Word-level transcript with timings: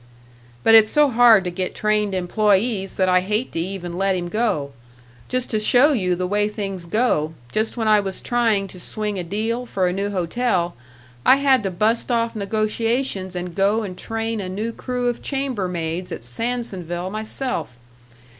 "But 0.63 0.73
it's 0.73 0.89
so 0.89 1.09
hard 1.11 1.43
to 1.43 1.51
get 1.51 1.75
trained 1.75 2.15
employees 2.15 2.95
that 2.95 3.07
I 3.07 3.19
hate 3.19 3.51
to 3.51 3.59
even 3.59 3.99
let 3.99 4.15
him 4.15 4.29
go. 4.29 4.71
Just 5.29 5.51
to 5.51 5.59
show 5.59 5.93
you 5.93 6.15
the 6.15 6.25
way 6.25 6.49
things 6.49 6.87
go, 6.87 7.35
just 7.51 7.77
when 7.77 7.87
I 7.87 7.99
was 7.99 8.19
trying 8.19 8.67
to 8.69 8.79
swing 8.79 9.19
a 9.19 9.23
deal 9.23 9.67
for 9.67 9.85
a 9.87 9.93
new 9.93 10.09
hotel, 10.09 10.75
I 11.23 11.35
had 11.35 11.61
to 11.61 11.69
bust 11.69 12.09
off 12.09 12.35
negotiations 12.35 13.35
and 13.35 13.53
go 13.53 13.83
and 13.83 13.95
train 13.95 14.41
a 14.41 14.49
new 14.49 14.71
crew 14.71 15.05
of 15.05 15.21
chambermaids 15.21 16.11
at 16.11 16.23
Sandsonville 16.23 17.11
myself. 17.11 17.77